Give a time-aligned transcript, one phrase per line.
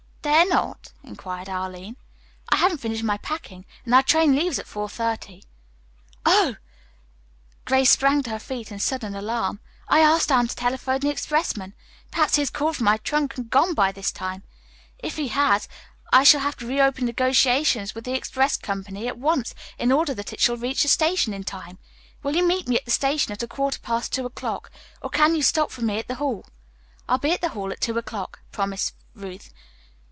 [0.23, 1.95] "Dare not?" inquired Arline.
[2.47, 5.43] "I haven't finished my packing, and our train leaves at four thirty.
[6.27, 6.57] Oh!"
[7.65, 9.59] Grace sprang to her feet in sudden alarm.
[9.87, 11.73] "I asked Anne to telephone for the expressman.
[12.11, 14.43] Perhaps he has called for my trunk, and gone by this time.
[14.99, 15.67] If he has,
[16.13, 20.31] I shall have to reopen negotiations with the express company at once in order that
[20.31, 21.79] it shall reach the station in time.
[22.21, 24.69] Will you meet me at the station at a quarter past two o'clock,
[25.01, 26.45] or can you stop for me at the Hall?"
[27.09, 29.51] "I'll be at the Hall at two o'clock," promised Ruth.